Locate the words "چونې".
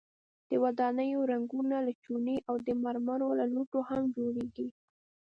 2.03-2.35